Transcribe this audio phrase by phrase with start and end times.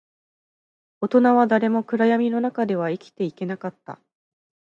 [1.01, 3.99] 大人は誰も暗闇の中では生きていけなかった